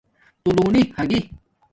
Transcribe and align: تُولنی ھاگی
تُولنی 0.43 0.81
ھاگی 0.95 1.19